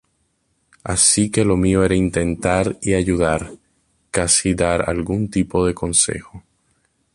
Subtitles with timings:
[0.83, 3.51] Así que lo mío era intentar y ayudar,
[4.09, 6.41] casi dar algún tipo de consejo.